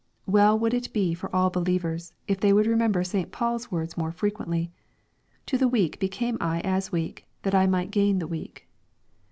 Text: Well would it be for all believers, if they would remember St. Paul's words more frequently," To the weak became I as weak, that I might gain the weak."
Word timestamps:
Well 0.25 0.57
would 0.57 0.73
it 0.73 0.91
be 0.93 1.13
for 1.13 1.29
all 1.35 1.51
believers, 1.51 2.13
if 2.27 2.39
they 2.39 2.53
would 2.53 2.65
remember 2.65 3.03
St. 3.03 3.31
Paul's 3.31 3.69
words 3.71 3.95
more 3.95 4.11
frequently," 4.11 4.71
To 5.45 5.59
the 5.59 5.67
weak 5.67 5.99
became 5.99 6.39
I 6.41 6.59
as 6.61 6.91
weak, 6.91 7.27
that 7.43 7.53
I 7.53 7.67
might 7.67 7.91
gain 7.91 8.17
the 8.17 8.25
weak." 8.27 8.67